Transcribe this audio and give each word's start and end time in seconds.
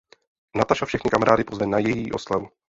Nataša 0.57 0.85
všechny 0.89 1.09
kamarády 1.09 1.43
pozve 1.43 1.65
na 1.67 1.79
její 1.79 2.11
oslavu. 2.11 2.47